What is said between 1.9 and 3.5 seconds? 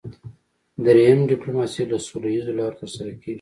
له سوله اییزو لارو ترسره کیږي